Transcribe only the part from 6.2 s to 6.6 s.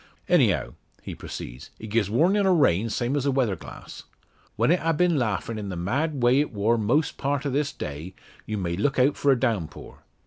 way it